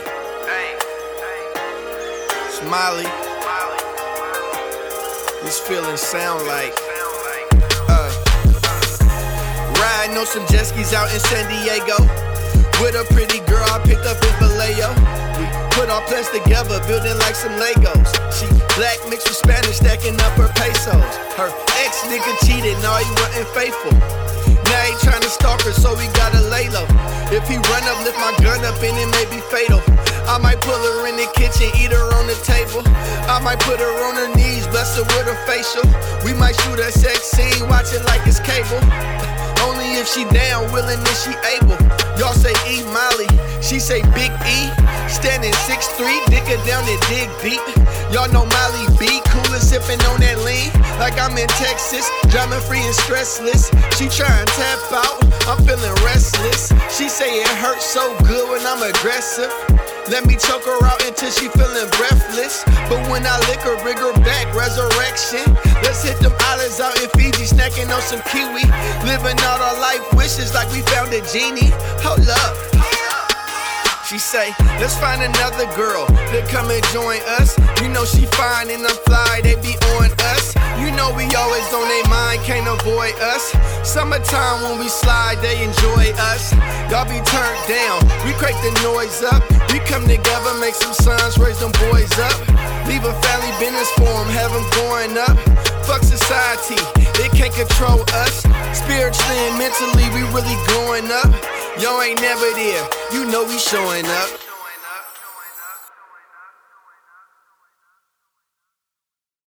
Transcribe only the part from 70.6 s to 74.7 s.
we found a genie. Hold up. She say,